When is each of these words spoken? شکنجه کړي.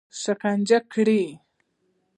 شکنجه 0.21 0.79
کړي. 0.93 1.23